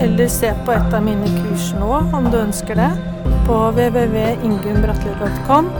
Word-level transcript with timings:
eller 0.00 0.28
se 0.28 0.54
på 0.66 0.72
et 0.72 0.94
av 0.94 1.02
mine 1.04 1.26
kurs 1.40 1.72
nå 1.78 1.92
om 2.16 2.24
du 2.32 2.38
ønsker 2.40 2.74
det, 2.78 2.90
på 3.46 3.56
www.ingunnbratli.com, 3.76 5.70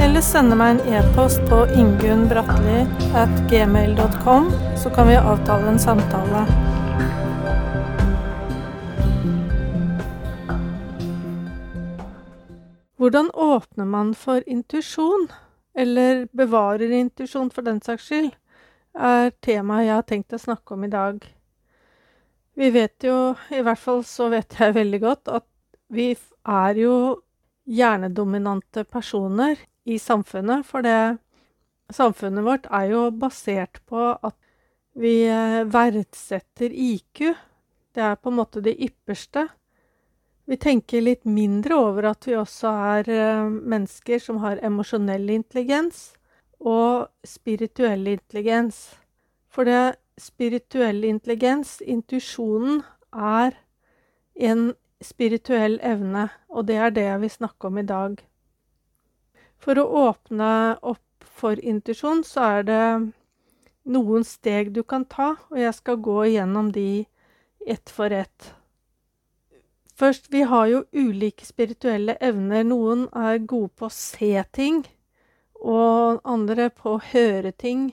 eller 0.00 0.20
sende 0.24 0.56
meg 0.56 0.70
en 0.74 0.82
e-post 0.98 1.40
på 1.50 1.58
ingunnbratli.gmail.com, 1.76 3.14
at 3.14 3.34
gmail.com, 3.50 4.50
så 4.76 4.90
kan 4.94 5.08
vi 5.08 5.16
avtale 5.20 5.68
en 5.68 5.78
samtale. 5.78 6.44
Hvordan 13.00 13.30
åpner 13.30 13.84
man 13.84 14.14
for 14.14 14.42
intuisjon, 14.46 15.28
eller 15.74 16.26
bevarer 16.32 16.90
intuisjon 16.92 17.50
for 17.50 17.62
den 17.64 17.80
saks 17.80 18.04
skyld, 18.10 18.32
er 18.94 19.30
temaet 19.44 19.86
jeg 19.86 19.94
har 19.94 20.08
tenkt 20.08 20.34
å 20.36 20.40
snakke 20.42 20.74
om 20.74 20.84
i 20.84 20.90
dag. 20.92 21.39
Vi 22.60 22.68
vet 22.74 23.04
jo, 23.06 23.32
i 23.56 23.62
hvert 23.64 23.80
fall 23.80 24.02
så 24.04 24.26
vet 24.28 24.52
jeg 24.60 24.74
veldig 24.76 24.98
godt, 25.00 25.30
at 25.32 25.46
vi 25.96 26.10
er 26.44 26.76
jo 26.76 26.94
hjernedominante 27.64 28.84
personer 28.84 29.56
i 29.88 29.96
samfunnet, 29.96 30.66
for 30.68 30.84
det 30.84 31.16
samfunnet 31.96 32.44
vårt 32.44 32.68
er 32.68 32.90
jo 32.92 33.06
basert 33.16 33.80
på 33.88 34.10
at 34.12 34.36
vi 34.92 35.24
verdsetter 35.72 36.68
IQ. 36.68 37.30
Det 37.96 38.04
er 38.04 38.20
på 38.20 38.28
en 38.28 38.38
måte 38.42 38.60
det 38.60 38.76
ypperste. 38.76 39.46
Vi 40.44 40.60
tenker 40.60 41.00
litt 41.06 41.24
mindre 41.24 41.80
over 41.80 42.10
at 42.12 42.28
vi 42.28 42.36
også 42.36 42.76
er 43.00 43.10
mennesker 43.48 44.20
som 44.20 44.44
har 44.44 44.60
emosjonell 44.66 45.30
intelligens 45.32 46.10
og 46.60 47.08
spirituell 47.24 48.04
intelligens. 48.18 48.90
For 49.50 49.66
det 49.66 49.96
spirituelle 50.20 51.10
intelligens, 51.10 51.80
intuisjonen, 51.82 52.82
er 53.12 53.56
en 54.34 54.74
spirituell 55.02 55.78
evne, 55.82 56.28
og 56.48 56.68
det 56.68 56.76
er 56.76 56.92
det 56.94 57.06
jeg 57.08 57.20
vil 57.24 57.32
snakke 57.34 57.70
om 57.70 57.78
i 57.80 57.86
dag. 57.86 58.20
For 59.60 59.80
å 59.80 59.88
åpne 60.08 60.52
opp 60.80 61.26
for 61.40 61.58
intuisjon, 61.58 62.22
så 62.24 62.46
er 62.60 62.68
det 62.68 62.84
noen 63.90 64.24
steg 64.24 64.70
du 64.76 64.82
kan 64.84 65.04
ta, 65.04 65.34
og 65.50 65.58
jeg 65.58 65.74
skal 65.76 66.00
gå 66.04 66.16
igjennom 66.30 66.70
de 66.72 67.06
ett 67.66 67.90
for 67.90 68.12
ett. 68.12 68.54
Først, 70.00 70.30
vi 70.32 70.46
har 70.48 70.66
jo 70.66 70.84
ulike 70.96 71.44
spirituelle 71.44 72.14
evner. 72.24 72.62
Noen 72.64 73.08
er 73.12 73.42
gode 73.44 73.74
på 73.76 73.90
å 73.90 73.92
se 73.92 74.32
ting, 74.52 74.84
og 75.60 76.22
andre 76.24 76.70
på 76.72 76.94
å 76.94 77.02
høre 77.10 77.52
ting. 77.52 77.90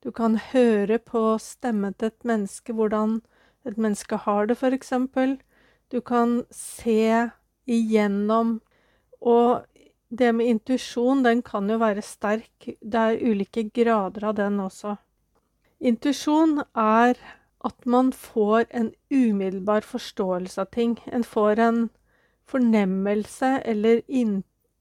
Du 0.00 0.10
kan 0.12 0.38
høre 0.52 0.98
på 0.98 1.36
stemmen 1.38 1.94
til 1.94 2.08
et 2.08 2.24
menneske, 2.24 2.72
hvordan 2.72 3.20
et 3.68 3.76
menneske 3.76 4.16
har 4.16 4.46
det, 4.46 4.56
eksempel. 4.62 5.40
Du 5.92 6.00
kan 6.00 6.44
se 6.50 7.30
igjennom 7.66 8.60
Og 9.20 9.66
det 10.08 10.34
med 10.34 10.46
intuisjon, 10.46 11.22
den 11.22 11.42
kan 11.42 11.68
jo 11.68 11.76
være 11.76 12.02
sterk. 12.02 12.64
Det 12.64 12.94
er 12.94 13.20
ulike 13.20 13.68
grader 13.68 14.24
av 14.24 14.34
den 14.34 14.58
også. 14.60 14.96
Intuisjon 15.78 16.62
er 16.74 17.20
at 17.64 17.86
man 17.86 18.12
får 18.12 18.64
en 18.70 18.94
umiddelbar 19.10 19.84
forståelse 19.84 20.60
av 20.60 20.70
ting. 20.72 20.96
En 21.12 21.22
får 21.24 21.60
en 21.60 21.90
fornemmelse 22.48 23.60
eller 23.64 24.00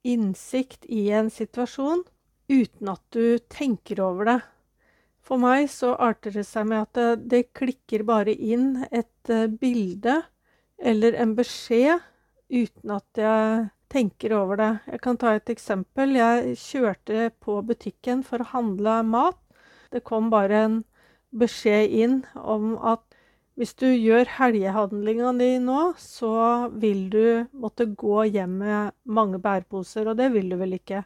innsikt 0.03 0.85
i 0.87 1.09
en 1.11 1.29
situasjon 1.29 2.05
uten 2.49 2.89
at 2.89 3.03
du 3.11 3.37
tenker 3.51 3.99
over 4.01 4.25
det. 4.25 4.39
For 5.29 5.37
meg 5.37 5.67
så 5.69 5.93
arter 6.01 6.33
det 6.33 6.47
seg 6.49 6.65
med 6.71 6.87
at 6.87 7.21
det, 7.29 7.51
klikker 7.53 8.01
bare 8.07 8.33
inn 8.33 8.79
et 8.89 9.29
uh, 9.29 9.45
bilde 9.45 10.23
eller 10.81 11.13
en 11.21 11.35
beskjed 11.37 12.01
uten 12.49 12.95
at 12.95 13.21
jeg 13.21 13.67
tenker 13.93 14.33
over 14.33 14.57
det. 14.57 14.71
Jeg 14.89 15.01
kan 15.05 15.19
ta 15.21 15.35
et 15.37 15.51
eksempel. 15.53 16.15
Jeg 16.17 16.57
kjørte 16.57 17.29
på 17.45 17.59
butikken 17.65 18.23
for 18.25 18.41
å 18.41 18.49
handle 18.55 19.01
mat. 19.05 19.37
Det 19.93 20.01
kom 20.05 20.31
bare 20.33 20.63
en 20.65 20.81
beskjed 21.29 21.93
inn 21.93 22.19
om 22.33 22.73
at 22.81 23.05
hvis 23.59 23.73
du 23.75 23.89
gjør 23.91 24.29
helgehandlinga 24.37 25.33
di 25.37 25.49
nå, 25.61 25.79
så 25.99 26.33
vil 26.79 27.09
du 27.11 27.45
måtte 27.51 27.89
gå 27.91 28.23
hjem 28.31 28.53
med 28.61 28.93
mange 29.03 29.41
bærposer, 29.43 30.07
og 30.07 30.15
det 30.17 30.29
vil 30.31 30.47
du 30.53 30.55
vel 30.61 30.77
ikke? 30.77 31.03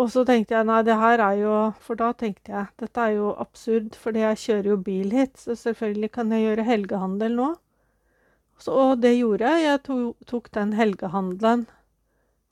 Og 0.00 0.08
så 0.08 0.22
tenkte 0.24 0.54
jeg 0.56 0.64
nei, 0.64 0.80
det 0.86 0.96
her 0.96 1.20
er 1.20 1.40
jo 1.42 1.56
For 1.84 1.98
da 1.98 2.12
tenkte 2.16 2.54
jeg 2.54 2.68
dette 2.80 3.02
er 3.02 3.16
jo 3.18 3.32
absurd, 3.42 3.96
fordi 4.00 4.22
jeg 4.22 4.40
kjører 4.44 4.70
jo 4.72 4.76
bil 4.86 5.10
hit, 5.12 5.34
så 5.40 5.56
selvfølgelig 5.58 6.12
kan 6.14 6.32
jeg 6.32 6.46
gjøre 6.46 6.68
helgehandel 6.68 7.36
nå. 7.36 7.50
Så, 8.60 8.72
og 8.72 9.02
det 9.02 9.14
gjorde 9.18 9.50
jeg. 9.50 9.66
Jeg 9.66 9.82
to, 9.88 9.98
tok 10.28 10.48
den 10.56 10.72
helgehandelen. 10.76 11.66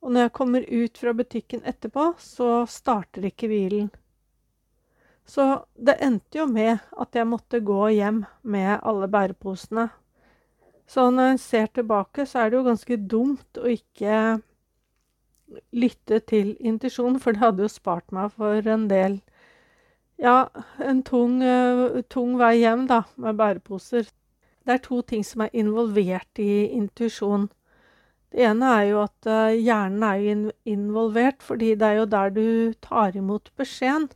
Og 0.05 0.13
når 0.15 0.27
jeg 0.27 0.35
kommer 0.37 0.67
ut 0.69 1.01
fra 1.01 1.15
butikken 1.17 1.65
etterpå, 1.69 2.13
så 2.23 2.63
starter 2.71 3.27
ikke 3.29 3.51
bilen. 3.51 3.89
Så 5.29 5.45
det 5.77 5.99
endte 6.05 6.41
jo 6.41 6.47
med 6.49 6.79
at 6.97 7.17
jeg 7.17 7.29
måtte 7.29 7.61
gå 7.61 7.81
hjem 7.93 8.23
med 8.49 8.79
alle 8.79 9.09
bæreposene. 9.13 9.89
Så 10.89 11.11
når 11.13 11.35
en 11.35 11.41
ser 11.43 11.69
tilbake, 11.77 12.25
så 12.25 12.41
er 12.41 12.51
det 12.51 12.57
jo 12.57 12.69
ganske 12.71 12.97
dumt 13.11 13.61
å 13.61 13.69
ikke 13.69 14.39
lytte 15.73 16.21
til 16.29 16.55
intuisjon, 16.61 17.19
for 17.21 17.35
det 17.35 17.43
hadde 17.43 17.65
jo 17.65 17.73
spart 17.73 18.13
meg 18.15 18.33
for 18.37 18.69
en 18.69 18.89
del 18.91 19.21
Ja, 20.19 20.49
en 20.83 21.05
tung, 21.07 21.39
uh, 21.47 22.01
tung 22.11 22.33
vei 22.41 22.57
hjem, 22.59 22.89
da, 22.91 23.05
med 23.23 23.37
bæreposer. 23.39 24.09
Det 24.67 24.73
er 24.75 24.81
to 24.83 24.99
ting 25.07 25.23
som 25.23 25.45
er 25.45 25.55
involvert 25.55 26.41
i 26.43 26.67
intuisjon. 26.75 27.47
Det 28.35 28.43
ene 28.45 28.73
er 28.81 28.89
jo 28.91 29.05
at 29.05 29.29
uh, 29.31 29.55
hjernen 29.55 30.03
er 30.03 30.19
jo 30.25 30.51
involvert, 30.67 31.39
fordi 31.39 31.71
det 31.79 31.87
er 31.87 32.01
jo 32.01 32.09
der 32.11 32.35
du 32.35 32.49
tar 32.83 33.15
imot 33.15 33.53
beskjeden. 33.57 34.09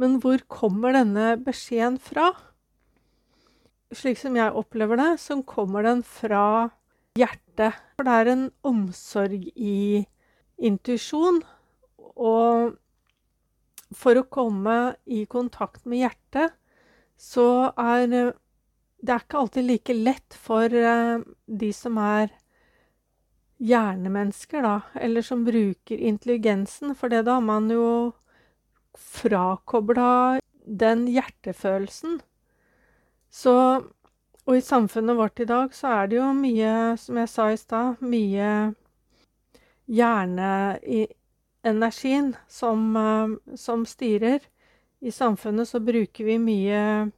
Men 0.00 0.16
hvor 0.24 0.40
kommer 0.48 0.96
denne 0.96 1.34
beskjeden 1.44 2.00
fra? 2.02 2.32
Slik 3.94 4.18
som 4.18 4.34
jeg 4.40 4.56
opplever 4.56 4.98
det, 4.98 5.12
så 5.22 5.36
kommer 5.46 5.84
den 5.86 6.02
fra 6.02 6.70
hjertet. 7.20 7.76
For 7.94 8.08
det 8.08 8.16
er 8.16 8.32
en 8.32 8.48
omsorg 8.66 9.44
i 9.54 10.06
intuisjon. 10.64 11.42
Og 12.14 12.74
for 13.94 14.18
å 14.18 14.28
komme 14.32 14.96
i 15.06 15.24
kontakt 15.30 15.84
med 15.86 16.02
hjertet, 16.04 16.54
så 17.20 17.70
er 17.78 18.08
det 19.04 19.12
er 19.12 19.20
ikke 19.20 19.40
alltid 19.42 19.66
like 19.68 19.94
lett 19.94 20.34
for 20.40 20.72
de 20.72 21.70
som 21.76 21.98
er 22.00 22.32
hjernemennesker, 23.64 24.64
da, 24.64 24.80
eller 24.96 25.22
som 25.22 25.44
bruker 25.46 26.00
intelligensen, 26.00 26.94
for 26.96 27.12
det 27.12 27.26
da 27.28 27.36
har 27.38 27.44
man 27.44 27.68
jo 27.70 28.14
frakobla 28.96 30.40
den 30.64 31.04
hjertefølelsen. 31.12 32.18
Så 33.30 33.54
Og 34.44 34.58
i 34.58 34.60
samfunnet 34.60 35.16
vårt 35.16 35.40
i 35.40 35.46
dag 35.48 35.72
så 35.72 35.88
er 36.02 36.08
det 36.10 36.18
jo 36.18 36.26
mye, 36.36 36.72
som 37.00 37.16
jeg 37.16 37.28
sa 37.32 37.46
i 37.48 37.56
stad, 37.56 38.02
mye 38.04 38.74
hjerneenergien 39.86 42.36
som, 42.48 42.96
som 43.56 43.86
styrer. 43.86 44.40
I 45.04 45.12
samfunnet 45.12 45.68
så 45.68 45.80
bruker 45.84 46.24
vi 46.24 46.38
mye 46.40 47.10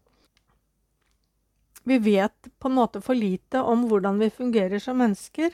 Vi 1.87 1.99
vet 2.03 2.49
på 2.59 2.69
en 2.69 2.75
måte 2.75 3.01
for 3.01 3.15
lite 3.15 3.63
om 3.63 3.87
hvordan 3.87 4.19
vi 4.19 4.31
fungerer 4.31 4.79
som 4.83 4.99
mennesker. 4.99 5.51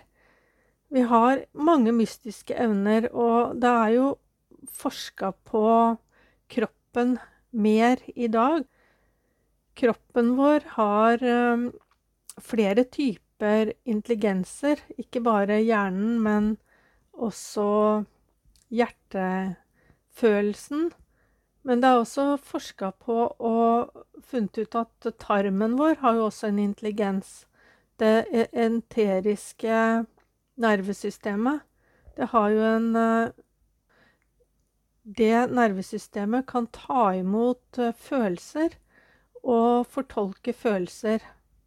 Vi 0.88 1.00
har 1.08 1.44
mange 1.52 1.92
mystiske 1.92 2.54
evner, 2.56 3.08
og 3.12 3.60
det 3.60 3.68
er 3.68 3.88
jo 3.96 4.18
forska 4.72 5.32
på 5.48 5.96
kroppen 6.48 7.18
mer 7.50 7.96
i 8.16 8.28
dag. 8.32 8.64
Kroppen 9.76 10.36
vår 10.36 10.60
har 10.76 11.18
flere 12.40 12.84
typer 12.84 13.72
intelligenser, 13.84 14.80
ikke 15.00 15.20
bare 15.24 15.60
hjernen, 15.60 16.20
men 16.24 16.56
også 17.12 18.04
hjertefølelsen. 18.72 20.90
Men 21.62 21.82
det 21.82 21.88
er 21.88 22.00
også 22.00 22.36
forska 22.42 22.90
på 23.04 23.16
og 23.38 23.92
funnet 24.26 24.58
ut 24.58 24.74
at 24.80 25.06
tarmen 25.22 25.78
vår 25.78 25.94
har 26.02 26.14
jo 26.18 26.24
også 26.26 26.46
en 26.50 26.58
intelligens. 26.58 27.46
Det 28.00 28.26
enteriske 28.52 30.06
nervesystemet, 30.58 31.60
det 32.16 32.26
har 32.32 32.48
jo 32.50 32.62
en 32.76 32.96
eh, 32.96 33.30
Det 35.02 35.50
nervesystemet 35.50 36.46
kan 36.46 36.66
ta 36.66 37.14
imot 37.18 37.78
eh, 37.78 37.92
følelser 37.92 38.68
og 39.42 39.86
fortolke 39.86 40.52
følelser. 40.52 41.18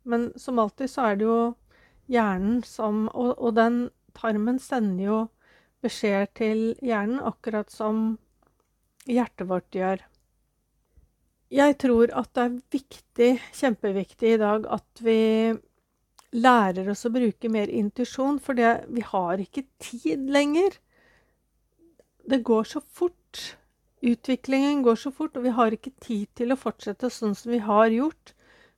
Men 0.04 0.40
som 0.40 0.60
alltid 0.60 0.90
så 0.90 1.02
er 1.02 1.16
det 1.16 1.26
jo 1.26 1.56
hjernen 2.08 2.64
som 2.64 3.10
Og, 3.14 3.40
og 3.40 3.56
den 3.56 3.90
tarmen 4.16 4.60
sender 4.60 5.06
jo 5.06 5.28
beskjeder 5.86 6.28
til 6.38 6.66
hjernen, 6.84 7.22
akkurat 7.22 7.72
som 7.72 8.18
hjertet 9.06 9.48
vårt 9.50 9.70
gjør. 9.76 10.02
Jeg 11.54 11.78
tror 11.80 12.12
at 12.18 12.32
det 12.34 12.44
er 12.44 12.56
viktig, 12.74 13.30
kjempeviktig 13.54 14.34
i 14.34 14.42
dag, 14.42 14.66
at 14.66 15.04
vi 15.06 15.54
lærer 16.36 16.90
oss 16.92 17.06
å 17.08 17.14
bruke 17.14 17.52
mer 17.54 17.70
intuisjon, 17.72 18.42
for 18.44 18.58
vi 18.58 19.04
har 19.06 19.44
ikke 19.44 19.68
tid 19.80 20.26
lenger. 20.34 20.80
Det 22.26 22.42
går 22.44 22.66
så 22.68 22.82
fort. 22.82 23.44
Utviklingen 24.06 24.82
går 24.84 24.98
så 25.00 25.14
fort, 25.14 25.38
og 25.38 25.46
vi 25.46 25.54
har 25.56 25.74
ikke 25.74 25.94
tid 26.02 26.28
til 26.36 26.52
å 26.52 26.60
fortsette 26.60 27.14
sånn 27.14 27.38
som 27.38 27.54
vi 27.54 27.62
har 27.64 27.94
gjort, 27.94 28.34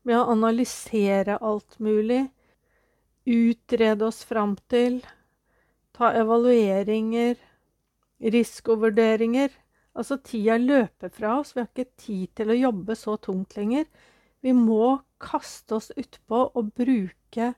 med 0.07 0.19
å 0.19 0.27
analysere 0.31 1.39
alt 1.43 1.79
mulig, 1.83 2.27
utrede 3.27 4.05
oss 4.07 4.21
fram 4.23 4.53
til, 4.71 5.01
ta 5.97 6.11
evalueringer, 6.13 7.37
risikovurderinger. 8.21 9.49
Altså, 9.97 10.19
tida 10.21 10.57
løper 10.61 11.09
fra 11.13 11.39
oss. 11.39 11.55
Vi 11.55 11.63
har 11.63 11.69
ikke 11.71 11.97
tid 11.97 12.33
til 12.37 12.53
å 12.53 12.59
jobbe 12.59 12.97
så 12.97 13.17
tungt 13.21 13.57
lenger. 13.57 13.87
Vi 14.45 14.53
må 14.53 14.99
kaste 15.21 15.79
oss 15.79 15.89
utpå 15.97 16.43
og 16.53 16.73
bruke 16.77 17.53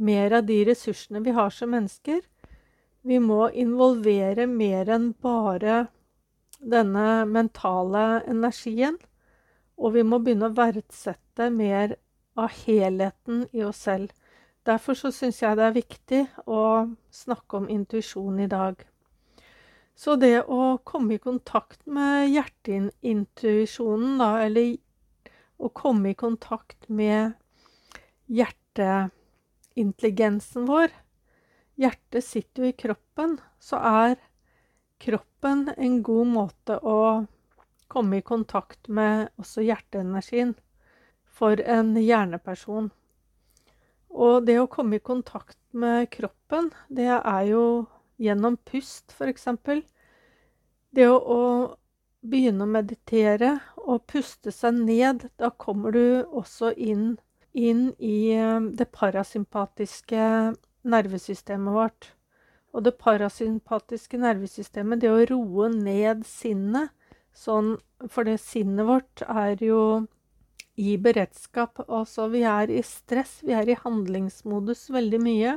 mer 0.00 0.36
av 0.38 0.46
de 0.48 0.60
ressursene 0.68 1.22
vi 1.24 1.34
har 1.34 1.50
som 1.54 1.74
mennesker. 1.74 2.22
Vi 3.02 3.18
må 3.18 3.48
involvere 3.56 4.46
mer 4.46 4.90
enn 4.92 5.10
bare 5.22 5.86
denne 6.60 7.24
mentale 7.26 8.22
energien. 8.30 8.98
Og 9.80 9.96
vi 9.96 10.04
må 10.04 10.20
begynne 10.20 10.50
å 10.50 10.56
verdsette 10.56 11.48
mer 11.50 11.96
av 12.38 12.52
helheten 12.62 13.46
i 13.56 13.64
oss 13.64 13.82
selv. 13.88 14.12
Derfor 14.68 14.94
så 14.98 15.08
syns 15.14 15.38
jeg 15.42 15.56
det 15.56 15.64
er 15.66 15.72
viktig 15.76 16.22
å 16.44 16.86
snakke 17.14 17.56
om 17.60 17.68
intuisjon 17.72 18.40
i 18.44 18.48
dag. 18.50 18.74
Så 19.96 20.16
det 20.20 20.42
å 20.48 20.78
komme 20.84 21.14
i 21.16 21.22
kontakt 21.22 21.86
med 21.86 22.28
hjerteintuisjonen, 22.32 24.18
da, 24.20 24.42
eller 24.44 24.76
å 25.60 25.68
komme 25.68 26.10
i 26.10 26.14
kontakt 26.16 26.88
med 26.88 27.32
hjerteintelligensen 28.28 30.66
vår 30.68 30.88
Hjertet 31.80 32.24
sitter 32.26 32.62
jo 32.62 32.68
i 32.68 32.76
kroppen, 32.76 33.38
så 33.56 33.78
er 33.80 34.18
kroppen 35.00 35.70
en 35.80 36.02
god 36.04 36.28
måte 36.28 36.76
å 36.76 37.24
komme 37.88 38.18
i 38.18 38.24
kontakt 38.26 38.90
med 38.92 39.30
også 39.40 39.64
hjerteenergien 39.64 40.52
for 41.24 41.56
en 41.64 41.94
hjerneperson. 41.96 42.90
Og 44.10 44.46
det 44.46 44.58
å 44.58 44.68
komme 44.70 44.98
i 44.98 45.04
kontakt 45.04 45.58
med 45.70 46.10
kroppen, 46.10 46.70
det 46.90 47.08
er 47.14 47.42
jo 47.46 47.64
gjennom 48.20 48.58
pust, 48.66 49.14
f.eks. 49.14 49.46
Det 50.90 51.06
å, 51.06 51.16
å, 51.16 51.42
begynne 52.20 52.66
å 52.66 52.70
meditere 52.70 53.54
og 53.80 54.04
puste 54.10 54.52
seg 54.52 54.82
ned, 54.82 55.28
da 55.40 55.48
kommer 55.50 55.94
du 55.94 56.26
også 56.26 56.74
inn, 56.74 57.14
inn 57.56 57.92
i 57.96 58.34
eh, 58.34 58.58
det 58.76 58.90
parasympatiske 58.92 60.24
nervesystemet 60.82 61.74
vårt. 61.74 62.10
Og 62.74 62.84
det 62.86 62.98
parasympatiske 63.00 64.18
nervesystemet, 64.20 65.00
det 65.00 65.10
å 65.10 65.24
roe 65.30 65.70
ned 65.72 66.26
sinnet 66.28 66.92
sånn 67.34 67.76
For 68.10 68.26
det 68.26 68.40
sinnet 68.42 68.88
vårt 68.88 69.22
er 69.28 69.60
jo 69.62 69.80
i 70.80 70.96
beredskap. 71.00 71.82
Altså, 71.88 72.28
vi 72.32 72.44
er 72.48 72.72
i 72.72 72.82
stress, 72.86 73.40
vi 73.44 73.54
er 73.56 73.68
i 73.68 73.78
handlingsmodus 73.82 74.88
veldig 74.94 75.20
mye. 75.22 75.56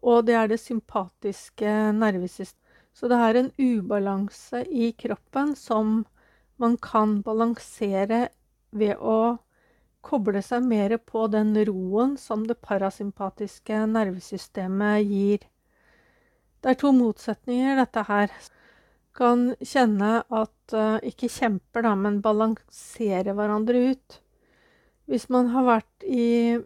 Og 0.00 0.26
det 0.28 0.36
er 0.36 0.50
det 0.52 0.60
sympatiske 0.62 1.76
nervesystemet. 1.96 2.56
Så 2.92 3.08
det 3.08 3.16
er 3.22 3.36
en 3.38 3.52
ubalanse 3.56 4.64
i 4.66 4.90
kroppen 4.98 5.54
som 5.56 6.02
man 6.60 6.74
kan 6.82 7.20
balansere 7.24 8.26
ved 8.76 8.98
å 8.98 9.38
koble 10.04 10.42
seg 10.44 10.66
mer 10.66 10.96
på 10.98 11.26
den 11.32 11.54
roen 11.68 12.16
som 12.20 12.42
det 12.48 12.58
parasympatiske 12.66 13.84
nervesystemet 13.92 15.04
gir. 15.06 15.46
Det 16.60 16.74
er 16.74 16.80
to 16.82 16.92
motsetninger, 16.92 17.78
dette 17.78 18.04
her 18.08 18.34
kan 19.20 19.50
kjenne 19.60 20.20
at 20.24 20.74
uh, 20.74 20.98
Ikke 21.04 21.28
kjemper, 21.28 21.84
da, 21.84 21.94
men 21.98 22.20
balanserer 22.24 23.34
hverandre 23.36 23.90
ut. 23.92 24.20
Hvis 25.10 25.28
man 25.32 25.50
har 25.52 25.66
vært 25.66 26.06
i 26.06 26.56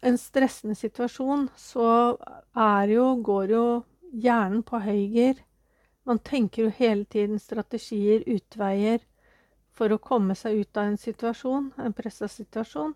en 0.00 0.16
stressende 0.18 0.74
situasjon, 0.78 1.48
så 1.56 2.16
er 2.56 2.94
jo, 2.94 3.06
går 3.20 3.52
jo 3.52 3.64
hjernen 4.10 4.62
på 4.66 4.80
høyger. 4.80 5.42
Man 6.08 6.18
tenker 6.24 6.64
jo 6.64 6.74
hele 6.78 7.04
tiden 7.04 7.38
strategier, 7.38 8.24
utveier, 8.26 9.04
for 9.70 9.92
å 9.92 10.00
komme 10.00 10.34
seg 10.34 10.64
ut 10.64 10.80
av 10.80 10.90
en 10.90 10.98
situasjon, 11.00 11.70
en 11.78 11.96
pressa 11.96 12.28
situasjon. 12.28 12.94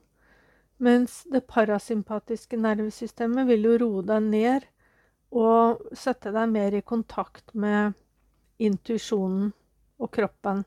Mens 0.82 1.22
det 1.30 1.44
parasympatiske 1.46 2.58
nervesystemet 2.58 3.46
vil 3.52 3.68
jo 3.68 3.76
roe 3.84 4.06
deg 4.08 4.24
ned 4.32 4.64
og 5.34 5.84
sette 5.96 6.32
deg 6.34 6.50
mer 6.50 6.74
i 6.74 6.82
kontakt 6.82 7.54
med 7.54 7.94
intuisjonen 8.58 9.52
og 9.98 10.10
kroppen. 10.14 10.64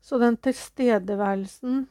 Så 0.00 0.18
den 0.18 0.36
tilstedeværelsen 0.36 1.86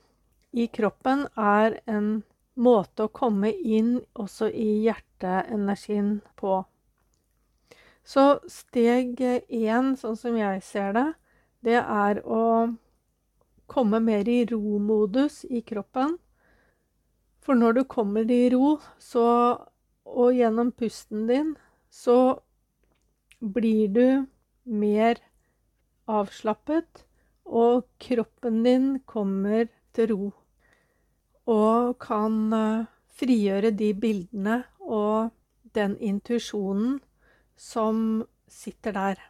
i 0.52 0.68
kroppen 0.68 1.28
er 1.36 1.80
en 1.86 2.24
måte 2.58 3.06
å 3.06 3.14
komme 3.14 3.52
inn 3.52 3.98
også 4.18 4.50
i 4.50 4.70
hjerteenergien 4.88 6.18
på. 6.40 6.64
Så 8.08 8.40
steg 8.48 9.20
én, 9.20 9.94
sånn 10.00 10.16
som 10.18 10.38
jeg 10.40 10.64
ser 10.64 10.94
det, 10.96 11.08
det 11.68 11.82
er 11.82 12.22
å 12.24 12.44
komme 13.68 14.00
mer 14.00 14.30
i 14.32 14.46
ro-modus 14.48 15.44
i 15.52 15.62
kroppen. 15.62 16.16
For 17.44 17.60
når 17.60 17.80
du 17.80 17.84
kommer 17.84 18.32
i 18.32 18.48
ro, 18.54 18.78
så, 19.00 19.28
og 20.08 20.36
gjennom 20.36 20.72
pusten 20.72 21.28
din, 21.28 21.54
så 21.92 22.40
blir 23.40 23.92
du 23.92 24.08
mer 24.68 25.22
avslappet, 26.08 27.06
og 27.48 27.88
kroppen 28.04 28.62
din 28.66 28.88
kommer 29.08 29.68
til 29.96 30.12
ro. 30.12 30.30
Og 31.48 31.96
kan 32.04 32.38
uh, 32.54 32.88
frigjøre 33.18 33.72
de 33.72 33.94
bildene 33.96 34.62
og 34.84 35.32
den 35.76 35.96
intuisjonen 36.04 37.00
som 37.56 38.26
sitter 38.48 38.96
der. 38.96 39.22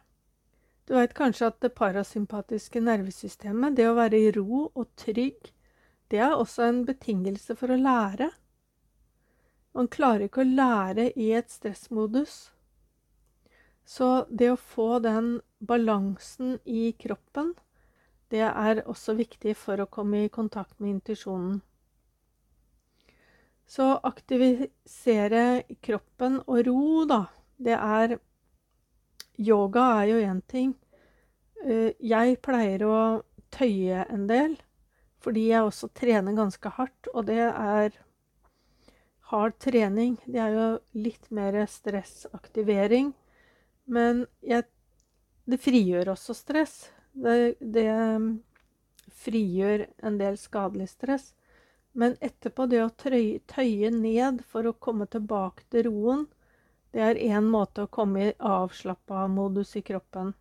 Du 0.88 0.94
veit 0.96 1.14
kanskje 1.14 1.50
at 1.50 1.60
det 1.60 1.74
parasympatiske 1.76 2.80
nervesystemet, 2.80 3.76
det 3.76 3.88
å 3.88 3.96
være 3.98 4.18
i 4.18 4.30
ro 4.32 4.66
og 4.68 4.86
trygg, 4.96 5.50
det 6.08 6.20
er 6.24 6.32
også 6.32 6.64
en 6.64 6.84
betingelse 6.88 7.56
for 7.58 7.74
å 7.74 7.80
lære. 7.80 8.30
Man 9.76 9.90
klarer 9.92 10.26
ikke 10.26 10.42
å 10.42 10.48
lære 10.48 11.10
i 11.12 11.28
et 11.36 11.52
stressmodus. 11.52 12.48
Så 13.88 14.26
det 14.28 14.50
å 14.52 14.60
få 14.60 14.98
den 15.00 15.38
balansen 15.64 16.58
i 16.68 16.90
kroppen, 16.92 17.54
det 18.28 18.44
er 18.44 18.82
også 18.84 19.14
viktig 19.16 19.54
for 19.56 19.80
å 19.80 19.88
komme 19.88 20.26
i 20.26 20.32
kontakt 20.32 20.76
med 20.76 20.98
intuisjonen. 20.98 21.62
Så 23.68 23.86
aktivisere 24.04 25.62
kroppen 25.84 26.36
og 26.44 26.66
ro, 26.68 27.04
da. 27.08 27.22
Det 27.56 27.76
er 27.76 28.18
Yoga 29.38 29.84
er 30.02 30.10
jo 30.10 30.20
én 30.24 30.42
ting. 30.50 30.74
Eh, 31.64 31.92
jeg 32.00 32.40
pleier 32.44 32.84
å 32.84 32.98
tøye 33.54 34.04
en 34.12 34.26
del, 34.28 34.56
fordi 35.22 35.46
jeg 35.48 35.64
også 35.64 35.88
trener 35.96 36.36
ganske 36.36 36.72
hardt, 36.76 37.08
og 37.14 37.28
det 37.30 37.40
er 37.48 37.96
hard 39.32 39.56
trening. 39.64 40.18
Det 40.26 40.44
er 40.44 40.56
jo 40.56 40.68
litt 40.96 41.30
mer 41.32 41.56
stressaktivering. 41.68 43.14
Men 43.88 44.26
jeg, 44.44 44.66
det 45.48 45.58
frigjør 45.64 46.12
også 46.12 46.36
stress. 46.36 46.76
Det, 47.12 47.56
det 47.60 47.86
um, 47.88 48.30
frigjør 49.24 49.86
en 50.04 50.18
del 50.20 50.36
skadelig 50.40 50.90
stress. 50.92 51.30
Men 51.98 52.18
etterpå, 52.20 52.68
det 52.68 52.82
å 52.84 52.90
tøye, 52.92 53.40
tøye 53.48 53.90
ned 53.94 54.42
for 54.46 54.68
å 54.68 54.76
komme 54.76 55.08
tilbake 55.10 55.64
til 55.72 55.88
roen, 55.88 56.26
det 56.92 57.02
er 57.04 57.20
én 57.20 57.48
måte 57.48 57.84
å 57.84 57.90
komme 57.92 58.28
i 58.28 58.36
avslappa 58.38 59.26
modus 59.32 59.74
i 59.76 59.82
kroppen. 59.84 60.34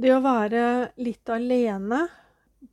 Det 0.00 0.12
å 0.14 0.20
være 0.24 0.62
litt 1.02 1.30
alene, 1.30 2.04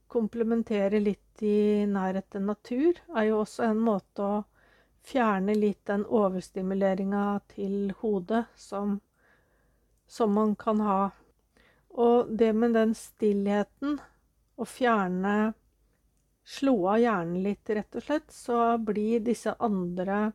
komplementere 0.08 1.02
litt 1.04 1.42
i 1.44 1.86
nærhet 1.90 2.30
til 2.34 2.46
natur, 2.48 3.00
er 3.16 3.30
jo 3.30 3.42
også 3.42 3.66
en 3.68 3.82
måte 3.84 4.24
å 4.24 4.38
fjerne 5.08 5.56
litt 5.56 5.86
den 5.88 6.04
overstimuleringa 6.06 7.40
til 7.54 7.94
hodet 8.02 8.46
som, 8.60 9.00
som 10.08 10.34
man 10.36 10.56
kan 10.60 10.84
ha. 10.84 11.04
Og 11.98 12.34
det 12.40 12.52
med 12.54 12.76
den 12.78 12.94
stillheten, 12.98 13.98
å 14.58 14.66
fjerne 14.66 15.54
Slå 16.48 16.76
av 16.88 17.02
hjernen 17.02 17.42
litt, 17.44 17.70
rett 17.76 17.96
og 18.00 18.04
slett, 18.06 18.30
så 18.32 18.58
blir 18.80 19.20
disse 19.20 19.52
andre 19.60 20.30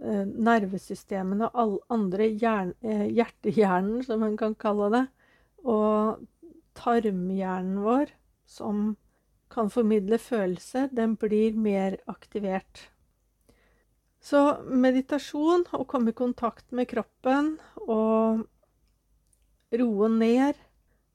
eh, 0.00 0.22
nervesystemene 0.24 1.50
og 1.50 1.58
alle 1.60 1.82
andre 1.92 2.28
eh, 2.32 3.02
hjertehjernen, 3.12 4.00
som 4.06 4.24
man 4.24 4.38
kan 4.40 4.56
kalle 4.56 4.88
det, 4.94 5.02
og 5.68 6.24
tarmhjernen 6.80 7.82
vår, 7.84 8.14
som 8.48 8.94
kan 9.52 9.68
formidle 9.68 10.16
følelse, 10.16 10.86
den 10.96 11.18
blir 11.20 11.60
mer 11.60 11.98
aktivert. 12.08 12.86
Så 14.32 14.62
meditasjon, 14.64 15.66
å 15.76 15.84
komme 15.84 16.14
i 16.14 16.16
kontakt 16.16 16.70
med 16.72 16.88
kroppen 16.88 17.50
og 17.84 18.46
roe 19.76 20.08
ned, 20.08 20.56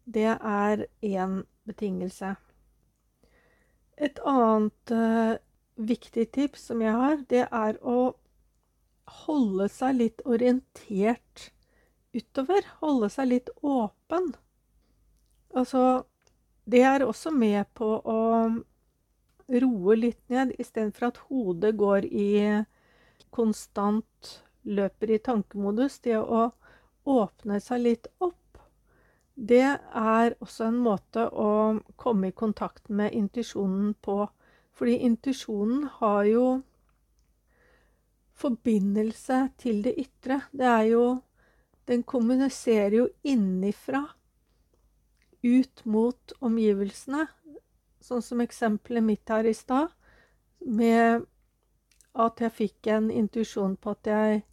det 0.05 0.35
er 0.35 0.83
én 1.01 1.39
betingelse. 1.65 2.35
Et 3.97 4.21
annet 4.21 4.93
uh, 4.93 5.33
viktig 5.81 6.27
tips 6.37 6.67
som 6.69 6.85
jeg 6.85 6.93
har, 6.93 7.17
det 7.33 7.47
er 7.47 7.81
å 7.81 8.13
holde 9.23 9.65
seg 9.73 9.97
litt 9.97 10.21
orientert 10.29 11.49
utover. 12.13 12.69
Holde 12.85 13.09
seg 13.17 13.33
litt 13.33 13.49
åpen. 13.65 14.29
Altså 15.57 16.05
Det 16.69 16.85
er 16.85 17.01
også 17.01 17.33
med 17.33 17.65
på 17.73 17.95
å 17.97 18.21
roe 19.47 20.01
litt 20.05 20.21
ned, 20.29 20.53
istedenfor 20.61 21.09
at 21.09 21.23
hodet 21.31 21.77
går 21.81 22.05
i 22.05 22.31
konstant 23.31 24.33
løper 24.67 25.11
i 25.15 25.19
tankemodus. 25.23 25.99
Det 26.03 26.17
å 26.19 26.49
åpne 27.07 27.59
seg 27.63 27.83
litt 27.83 28.09
opp, 28.19 28.59
det 29.37 29.77
er 29.77 30.33
også 30.41 30.71
en 30.71 30.79
måte 30.81 31.27
å 31.29 31.77
komme 31.95 32.31
i 32.31 32.35
kontakt 32.35 32.89
med 32.89 33.13
intuisjonen 33.13 33.93
på. 34.01 34.25
Fordi 34.77 34.97
intuisjonen 35.05 35.85
har 35.99 36.25
jo 36.25 36.45
forbindelse 38.37 39.39
til 39.61 39.83
det 39.85 39.93
ytre. 40.01 40.41
Det 40.51 40.65
er 40.65 40.91
jo 40.93 41.05
Den 41.87 42.01
kommuniserer 42.03 42.91
jo 42.91 43.05
innifra 43.23 44.01
ut 45.39 45.85
mot 45.85 46.33
omgivelsene. 46.43 47.21
Sånn 48.03 48.19
som 48.21 48.41
eksempelet 48.43 49.05
mitt 49.05 49.31
her 49.31 49.47
i 49.47 49.53
stad, 49.55 49.93
med 50.59 51.23
at 52.25 52.41
jeg 52.41 52.53
fikk 52.53 52.89
en 52.93 53.09
intuisjon 53.13 53.75
på 53.79 53.93
at 53.95 54.09
jeg 54.09 54.43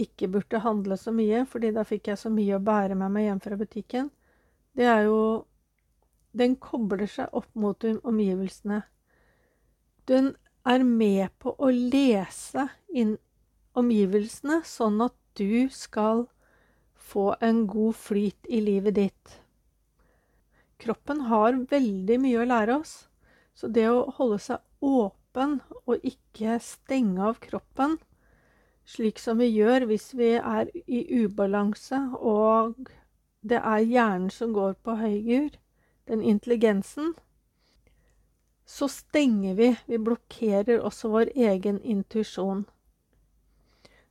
ikke 0.00 0.28
burde 0.28 0.60
handle 0.64 0.96
så 0.98 1.12
mye, 1.14 1.44
fordi 1.46 1.70
da 1.74 1.84
fikk 1.86 2.10
jeg 2.10 2.20
så 2.20 2.30
mye 2.32 2.56
å 2.56 2.64
bære 2.64 2.96
med 2.98 3.12
meg 3.14 3.28
hjem 3.28 3.42
fra 3.44 3.58
butikken, 3.60 4.10
det 4.74 4.88
er 4.90 5.08
jo 5.08 5.20
Den 6.34 6.56
kobler 6.58 7.06
seg 7.06 7.30
opp 7.30 7.46
mot 7.54 7.84
omgivelsene. 7.84 8.80
Den 10.10 10.32
er 10.66 10.82
med 10.82 11.30
på 11.38 11.52
å 11.62 11.68
lese 11.70 12.64
inn 12.90 13.12
omgivelsene, 13.78 14.64
sånn 14.66 14.98
at 15.06 15.14
du 15.38 15.68
skal 15.70 16.24
få 16.98 17.36
en 17.38 17.68
god 17.70 17.94
flyt 17.94 18.50
i 18.50 18.58
livet 18.66 18.98
ditt. 18.98 19.36
Kroppen 20.82 21.28
har 21.30 21.54
veldig 21.70 22.18
mye 22.26 22.42
å 22.42 22.48
lære 22.50 22.80
oss, 22.80 22.96
så 23.54 23.70
det 23.70 23.86
å 23.92 24.08
holde 24.18 24.40
seg 24.42 24.58
åpen 24.82 25.23
kroppen, 25.34 25.60
og 25.86 25.98
ikke 26.04 26.60
stenge 26.60 27.22
av 27.22 27.40
kroppen, 27.42 27.98
slik 28.86 29.18
som 29.18 29.38
vi 29.38 29.48
gjør 29.50 29.86
hvis 29.88 30.14
vi 30.14 30.36
er 30.38 30.70
i 30.86 31.24
ubalanse 31.24 31.98
og 32.20 32.76
det 33.42 33.58
er 33.58 33.82
hjernen 33.82 34.30
som 34.30 34.52
går 34.54 34.74
på 34.84 34.94
høygur, 34.94 35.50
den 36.06 36.22
intelligensen, 36.22 37.14
så 38.64 38.88
stenger 38.88 39.54
vi. 39.54 39.76
Vi 39.86 39.98
blokkerer 39.98 40.80
også 40.80 41.08
vår 41.08 41.32
egen 41.34 41.80
intuisjon. 41.82 42.64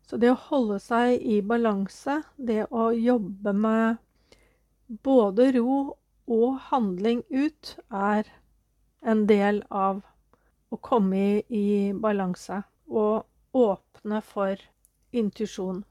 Så 0.06 0.18
det 0.18 0.30
å 0.30 0.38
holde 0.50 0.80
seg 0.80 1.22
i 1.22 1.42
balanse, 1.42 2.22
det 2.38 2.68
å 2.70 2.92
jobbe 2.92 3.54
med 3.54 3.98
både 5.02 5.52
ro 5.58 5.96
og 6.28 6.60
handling 6.70 7.24
ut, 7.32 7.78
er 7.90 8.30
en 9.02 9.26
del 9.26 9.64
av 9.72 10.04
å 10.74 10.80
komme 10.82 11.20
i, 11.22 11.34
i 11.54 11.66
balanse 11.94 12.64
og 12.90 13.26
åpne 13.54 14.22
for 14.26 14.60
intuisjon. 15.14 15.84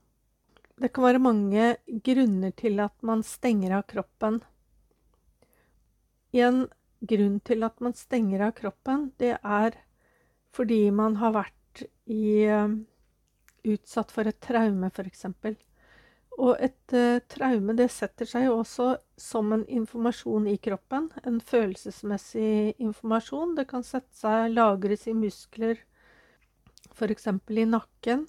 Det 0.83 0.91
kan 0.91 1.07
være 1.07 1.23
mange 1.23 1.67
grunner 2.03 2.55
til 2.59 2.81
at 2.83 2.95
man 3.07 3.23
stenger 3.27 3.77
av 3.79 3.85
kroppen. 3.91 4.41
En 6.35 6.65
grunn 7.03 7.39
til 7.47 7.67
at 7.67 7.83
man 7.85 7.95
stenger 7.99 8.49
av 8.49 8.55
kroppen, 8.59 9.11
det 9.23 9.37
er 9.39 9.77
fordi 10.53 10.85
man 10.95 11.19
har 11.21 11.35
vært 11.37 11.85
i, 12.11 12.49
uh, 12.51 12.73
utsatt 13.65 14.13
for 14.13 14.29
et 14.29 14.41
traume, 14.43 14.91
f.eks. 14.91 15.27
Og 16.43 16.59
et 16.59 16.95
uh, 16.97 17.23
traume 17.31 17.75
det 17.79 17.87
setter 17.95 18.27
seg 18.27 18.49
jo 18.49 18.59
også 18.65 18.89
som 19.21 19.53
en 19.55 19.63
informasjon 19.71 20.49
i 20.51 20.57
kroppen. 20.63 21.11
En 21.23 21.39
følelsesmessig 21.39 22.75
informasjon. 22.83 23.55
Det 23.59 23.69
kan 23.71 23.87
sette 23.87 24.11
seg, 24.19 24.51
lagres 24.57 25.07
i 25.07 25.15
muskler, 25.15 25.79
f.eks. 26.91 27.29
i 27.31 27.67
nakken. 27.71 28.27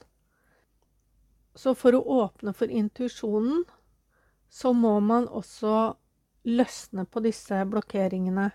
Så 1.58 1.74
for 1.78 1.98
å 1.98 2.04
åpne 2.26 2.54
for 2.58 2.70
intuisjonen, 2.70 3.64
så 4.54 4.74
må 4.78 5.00
man 5.02 5.26
også 5.26 5.96
løsne 6.46 7.08
på 7.10 7.24
disse 7.26 7.64
blokkeringene. 7.66 8.52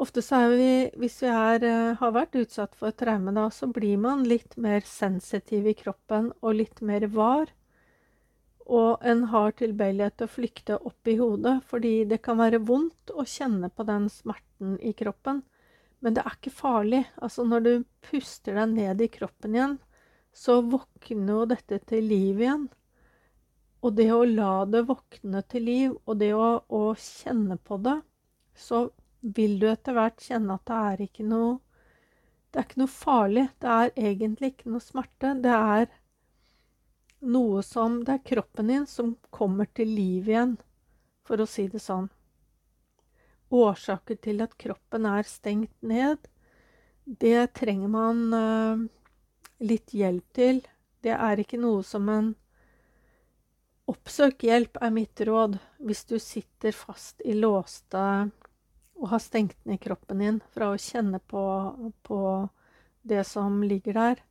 Ofte 0.00 0.20
så 0.24 0.42
er 0.44 0.50
vi, 0.56 0.72
hvis 1.00 1.20
vi 1.24 1.28
er, 1.32 1.60
uh, 1.60 1.92
har 2.00 2.16
vært 2.16 2.40
utsatt 2.40 2.72
for 2.76 2.88
et 2.88 3.00
traume, 3.00 3.36
da, 3.36 3.50
så 3.52 3.68
blir 3.68 4.00
man 4.00 4.24
litt 4.28 4.56
mer 4.56 4.80
sensitiv 4.88 5.68
i 5.68 5.76
kroppen 5.76 6.32
og 6.40 6.56
litt 6.62 6.80
mer 6.84 7.08
var. 7.12 7.52
Og 8.66 9.02
en 9.06 9.26
har 9.30 9.52
tilbøyelighet 9.58 10.16
til 10.18 10.26
å 10.26 10.32
flykte 10.32 10.78
opp 10.90 11.10
i 11.10 11.16
hodet, 11.20 11.60
fordi 11.70 12.00
det 12.10 12.18
kan 12.24 12.40
være 12.40 12.64
vondt 12.66 13.12
å 13.14 13.22
kjenne 13.22 13.70
på 13.70 13.86
den 13.86 14.08
smerten 14.10 14.74
i 14.82 14.90
kroppen. 14.98 15.44
Men 16.02 16.16
det 16.16 16.24
er 16.26 16.34
ikke 16.34 16.54
farlig. 16.54 17.04
Altså, 17.22 17.46
når 17.46 17.62
du 17.62 17.72
puster 18.08 18.58
deg 18.58 18.74
ned 18.74 19.04
i 19.06 19.10
kroppen 19.12 19.54
igjen, 19.54 19.76
så 20.36 20.58
våkner 20.66 21.32
jo 21.32 21.46
dette 21.48 21.78
til 21.88 22.10
liv 22.10 22.42
igjen. 22.42 22.66
Og 23.86 23.94
det 23.96 24.08
å 24.12 24.24
la 24.26 24.64
det 24.68 24.82
våkne 24.88 25.42
til 25.46 25.66
liv, 25.68 25.94
og 26.04 26.18
det 26.20 26.32
å, 26.34 26.48
å 26.66 26.82
kjenne 26.98 27.56
på 27.62 27.78
det, 27.84 28.00
så 28.56 28.88
vil 29.20 29.58
du 29.60 29.68
etter 29.70 29.96
hvert 29.96 30.22
kjenne 30.22 30.56
at 30.58 30.66
det 30.66 30.80
er 30.90 31.06
ikke 31.06 31.26
noe 31.26 31.54
Det 32.50 32.60
er 32.60 32.66
ikke 32.68 32.80
noe 32.80 32.92
farlig. 32.92 33.46
Det 33.60 33.68
er 33.68 33.90
egentlig 34.00 34.52
ikke 34.52 34.70
noe 34.72 34.80
smerte. 34.80 35.32
Det 35.44 35.52
er 35.52 35.88
noe 37.20 37.62
som 37.62 38.04
Det 38.04 38.12
er 38.12 38.26
kroppen 38.32 38.68
din 38.70 38.86
som 38.86 39.16
kommer 39.30 39.66
til 39.74 39.88
liv 39.88 40.28
igjen, 40.28 40.56
for 41.26 41.40
å 41.40 41.48
si 41.48 41.66
det 41.68 41.80
sånn. 41.82 42.08
Årsaker 43.50 44.18
til 44.22 44.42
at 44.42 44.56
kroppen 44.58 45.06
er 45.06 45.22
stengt 45.26 45.74
ned, 45.80 46.18
det 47.06 47.54
trenger 47.54 47.88
man 47.88 48.22
uh, 48.34 48.82
litt 49.62 49.94
hjelp 49.94 50.26
til. 50.34 50.64
Det 51.02 51.14
er 51.14 51.38
ikke 51.38 51.60
noe 51.62 51.84
som 51.86 52.08
en 52.10 52.34
Oppsøk 53.86 54.42
hjelp 54.42 54.80
er 54.82 54.90
mitt 54.90 55.20
råd 55.22 55.60
hvis 55.86 56.00
du 56.10 56.16
sitter 56.18 56.74
fast 56.74 57.20
i 57.22 57.36
låste 57.38 58.00
og 58.96 59.10
har 59.12 59.22
stengt 59.22 59.60
ned 59.62 59.78
kroppen 59.84 60.24
din 60.24 60.40
fra 60.50 60.72
å 60.72 60.80
kjenne 60.80 61.20
på, 61.22 61.42
på 62.02 62.18
det 63.06 63.22
som 63.28 63.60
ligger 63.62 63.94
der. 63.94 64.22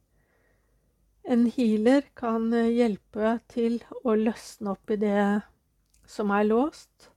En 1.26 1.48
healer 1.50 2.04
kan 2.14 2.52
eh, 2.54 2.70
hjelpe 2.70 3.40
til 3.50 3.80
å 4.06 4.14
løsne 4.14 4.76
opp 4.76 4.92
i 4.94 4.98
det 5.02 5.22
som 6.06 6.30
er 6.30 6.46
låst. 6.46 7.10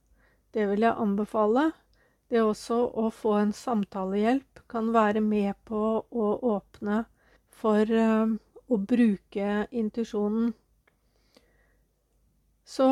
Det 0.56 0.64
vil 0.70 0.86
jeg 0.86 0.96
anbefale. 0.96 1.66
Det 2.28 2.40
også 2.40 2.78
å 3.02 3.10
få 3.12 3.34
en 3.42 3.52
samtalehjelp 3.52 4.62
kan 4.68 4.88
være 4.94 5.20
med 5.24 5.56
på 5.68 5.82
å 6.08 6.28
åpne 6.54 7.02
for 7.58 7.88
uh, 7.88 8.32
å 8.68 8.78
bruke 8.80 9.66
intuisjonen. 9.72 10.52
Så 12.68 12.88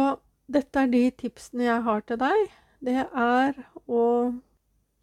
dette 0.49 0.85
er 0.85 0.93
de 0.93 1.03
tipsene 1.21 1.69
jeg 1.69 1.85
har 1.89 2.05
til 2.09 2.21
deg. 2.21 2.45
Det 2.81 3.05
er 3.05 3.61
å 3.89 4.05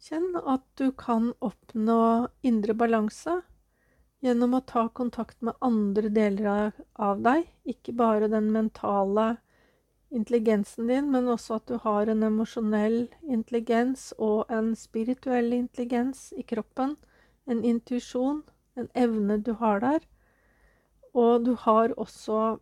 kjenne 0.02 0.42
at 0.50 0.66
du 0.78 0.88
kan 0.98 1.30
oppnå 1.42 2.00
indre 2.46 2.74
balanse 2.78 3.40
gjennom 4.24 4.56
å 4.56 4.62
ta 4.64 4.86
kontakt 4.88 5.40
med 5.44 5.56
andre 5.64 6.08
deler 6.08 6.72
av 6.96 7.20
deg, 7.24 7.44
ikke 7.68 7.92
bare 7.96 8.30
den 8.32 8.48
mentale 8.54 9.34
intelligensen 10.14 10.88
din, 10.88 11.10
men 11.12 11.28
også 11.28 11.58
at 11.58 11.66
du 11.68 11.76
har 11.82 12.08
en 12.08 12.24
emosjonell 12.24 13.04
intelligens 13.28 14.12
og 14.22 14.50
en 14.52 14.72
spirituell 14.78 15.52
intelligens 15.56 16.30
i 16.38 16.44
kroppen, 16.46 16.96
en 17.50 17.60
intuisjon, 17.66 18.42
en 18.78 18.88
evne 18.96 19.38
du 19.44 19.52
har 19.60 19.82
der. 19.84 20.00
Og 21.14 21.44
du 21.44 21.52
har 21.66 21.92
også 22.00 22.56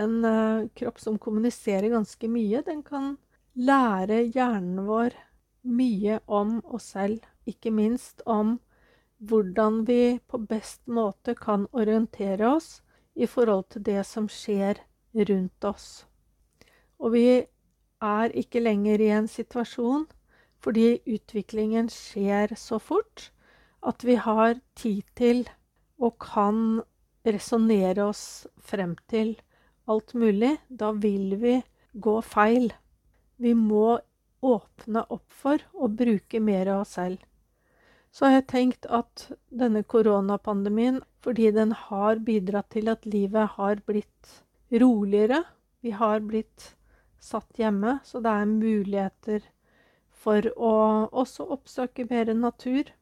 en 0.00 0.14
uh, 0.24 0.66
kropp 0.74 0.98
som 1.02 1.18
kommuniserer 1.20 1.92
ganske 1.92 2.30
mye. 2.30 2.62
Den 2.66 2.82
kan 2.86 3.16
lære 3.54 4.24
hjernen 4.34 4.86
vår 4.88 5.14
mye 5.64 6.18
om 6.26 6.58
oss 6.64 6.94
selv, 6.96 7.20
ikke 7.46 7.70
minst 7.74 8.24
om 8.26 8.58
hvordan 9.28 9.82
vi 9.88 10.18
på 10.28 10.40
best 10.48 10.82
måte 10.86 11.34
kan 11.38 11.66
orientere 11.72 12.54
oss 12.56 12.80
i 13.14 13.26
forhold 13.30 13.68
til 13.74 13.84
det 13.86 14.02
som 14.08 14.28
skjer 14.28 14.80
rundt 15.14 15.66
oss. 15.68 16.04
Og 16.98 17.14
vi 17.14 17.26
er 18.04 18.34
ikke 18.36 18.62
lenger 18.62 19.00
i 19.00 19.10
en 19.16 19.28
situasjon 19.30 20.06
fordi 20.64 20.98
utviklingen 21.04 21.90
skjer 21.92 22.54
så 22.58 22.80
fort 22.80 23.28
at 23.84 24.04
vi 24.04 24.16
har 24.16 24.56
tid 24.80 25.04
til 25.18 25.44
og 26.00 26.16
kan 26.22 26.80
resonnere 27.24 28.08
oss 28.08 28.46
frem 28.56 28.96
til 29.12 29.34
alt 29.88 30.14
mulig. 30.16 30.56
Da 30.68 30.92
vil 30.96 31.36
vi 31.40 31.58
gå 31.92 32.16
feil. 32.24 32.72
Vi 33.36 33.52
må 33.54 33.98
åpne 34.44 35.04
opp 35.12 35.28
for 35.32 35.60
å 35.74 35.88
bruke 35.88 36.40
mer 36.40 36.72
av 36.72 36.84
oss 36.84 36.96
selv 36.98 37.20
så 38.14 38.28
har 38.28 38.36
jeg 38.36 38.46
tenkt 38.52 38.86
at 38.86 39.26
denne 39.50 39.82
koronapandemien, 39.82 41.00
fordi 41.24 41.50
den 41.56 41.72
har 41.74 42.22
bidratt 42.22 42.70
til 42.70 42.92
at 42.92 43.06
livet 43.10 43.56
har 43.56 43.82
blitt 43.88 44.36
roligere, 44.70 45.42
vi 45.82 45.90
har 45.98 46.22
blitt 46.22 46.74
satt 47.18 47.58
hjemme, 47.58 47.98
så 48.06 48.22
det 48.22 48.30
er 48.30 48.52
muligheter 48.52 49.48
for 50.24 50.46
å 50.54 50.74
også 51.10 51.48
oppsøke 51.56 52.06
mer 52.10 52.30
natur 52.38 52.92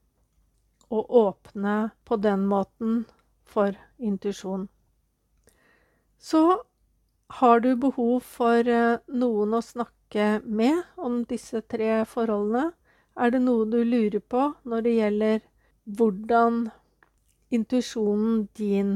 og 0.92 1.12
åpne 1.22 1.76
på 2.08 2.18
den 2.24 2.46
måten 2.48 3.02
for 3.44 3.76
intuisjon. 3.98 4.68
Så 6.18 6.62
har 7.38 7.60
du 7.60 7.74
behov 7.76 8.20
for 8.24 8.68
eh, 8.68 9.00
noen 9.08 9.56
å 9.56 9.62
snakke 9.64 10.38
med 10.44 10.82
om 10.96 11.22
disse 11.28 11.62
tre 11.72 12.02
forholdene, 12.08 12.70
er 13.16 13.32
det 13.34 13.42
noe 13.44 13.66
du 13.68 13.80
lurer 13.84 14.20
på 14.20 14.52
når 14.68 14.84
det 14.86 14.94
gjelder 14.96 15.42
hvordan 15.98 16.62
intuisjonen 17.52 18.46
din 18.56 18.92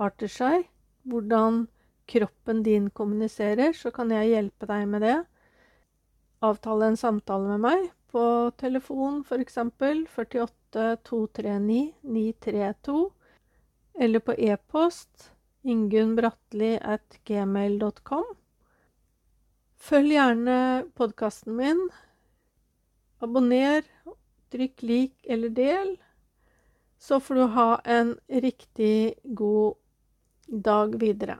arter 0.00 0.30
seg, 0.30 0.66
hvordan 1.08 1.64
kroppen 2.10 2.62
din 2.66 2.90
kommuniserer, 2.90 3.72
så 3.72 3.90
kan 3.94 4.10
jeg 4.14 4.30
hjelpe 4.32 4.68
deg 4.70 4.86
med 4.90 5.04
det. 5.06 5.18
Avtale 6.42 6.90
en 6.90 6.98
samtale 6.98 7.50
med 7.54 7.64
meg 7.66 7.88
på 8.10 8.22
telefon 8.58 9.22
f.eks. 9.26 9.58
48 10.14 10.96
239 11.06 11.94
932, 12.02 13.10
eller 14.00 14.24
på 14.24 14.34
e-post 14.38 15.30
ingunnbratli.gmail.com. 15.62 16.94
at 16.94 17.18
gmail.com. 17.26 18.28
Følg 19.80 20.14
gjerne 20.14 20.56
podkasten 20.96 21.56
min 21.56 21.82
Abonner, 23.20 23.84
trykk 24.50 24.82
lik 24.82 25.26
eller 25.28 25.52
del, 25.54 25.92
så 26.98 27.20
får 27.20 27.34
du 27.34 27.42
ha 27.54 27.68
en 27.84 28.14
riktig 28.28 29.14
god 29.24 29.76
dag 30.66 30.96
videre. 31.00 31.38